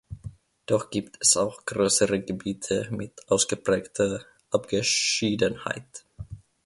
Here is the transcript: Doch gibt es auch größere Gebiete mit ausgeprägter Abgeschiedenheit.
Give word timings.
Doch 0.65 0.89
gibt 0.89 1.17
es 1.19 1.37
auch 1.37 1.63
größere 1.63 2.21
Gebiete 2.23 2.87
mit 2.89 3.21
ausgeprägter 3.29 4.25
Abgeschiedenheit. 4.49 6.07